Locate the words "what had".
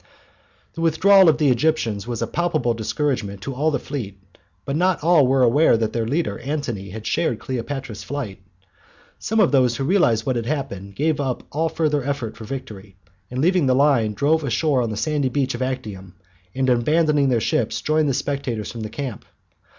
10.25-10.47